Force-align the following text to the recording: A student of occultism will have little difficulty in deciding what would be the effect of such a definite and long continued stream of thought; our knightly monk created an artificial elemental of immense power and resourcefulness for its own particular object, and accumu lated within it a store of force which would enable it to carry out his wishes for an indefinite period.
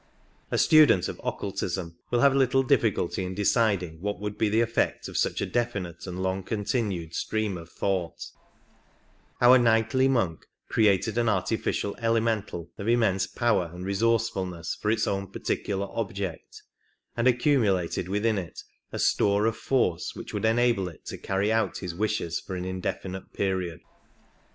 A 0.49 0.57
student 0.57 1.07
of 1.09 1.21
occultism 1.23 1.95
will 2.09 2.21
have 2.21 2.33
little 2.35 2.63
difficulty 2.63 3.23
in 3.23 3.35
deciding 3.35 4.01
what 4.01 4.19
would 4.19 4.35
be 4.35 4.49
the 4.49 4.61
effect 4.61 5.07
of 5.07 5.15
such 5.15 5.41
a 5.41 5.45
definite 5.45 6.07
and 6.07 6.23
long 6.23 6.41
continued 6.41 7.13
stream 7.13 7.55
of 7.55 7.69
thought; 7.69 8.31
our 9.41 9.59
knightly 9.59 10.07
monk 10.07 10.47
created 10.69 11.19
an 11.19 11.29
artificial 11.29 11.95
elemental 11.99 12.71
of 12.79 12.87
immense 12.87 13.27
power 13.27 13.69
and 13.71 13.85
resourcefulness 13.85 14.73
for 14.81 14.89
its 14.89 15.05
own 15.05 15.27
particular 15.27 15.87
object, 15.91 16.63
and 17.15 17.27
accumu 17.27 17.71
lated 17.71 18.07
within 18.07 18.39
it 18.39 18.63
a 18.91 18.97
store 18.97 19.45
of 19.45 19.55
force 19.55 20.15
which 20.15 20.33
would 20.33 20.45
enable 20.45 20.87
it 20.89 21.05
to 21.05 21.15
carry 21.15 21.51
out 21.51 21.77
his 21.77 21.93
wishes 21.93 22.39
for 22.39 22.55
an 22.55 22.65
indefinite 22.65 23.31
period. 23.33 23.79